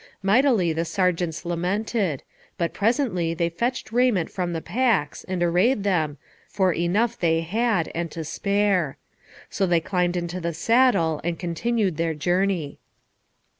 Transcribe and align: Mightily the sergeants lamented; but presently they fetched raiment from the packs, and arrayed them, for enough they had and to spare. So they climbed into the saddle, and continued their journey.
Mightily 0.23 0.73
the 0.73 0.83
sergeants 0.83 1.45
lamented; 1.45 2.23
but 2.57 2.73
presently 2.73 3.35
they 3.35 3.49
fetched 3.49 3.91
raiment 3.91 4.31
from 4.31 4.51
the 4.51 4.59
packs, 4.59 5.23
and 5.25 5.43
arrayed 5.43 5.83
them, 5.83 6.17
for 6.49 6.73
enough 6.73 7.19
they 7.19 7.41
had 7.41 7.91
and 7.93 8.09
to 8.09 8.23
spare. 8.23 8.97
So 9.51 9.67
they 9.67 9.79
climbed 9.79 10.17
into 10.17 10.41
the 10.41 10.55
saddle, 10.55 11.21
and 11.23 11.37
continued 11.37 11.97
their 11.97 12.15
journey. 12.15 12.79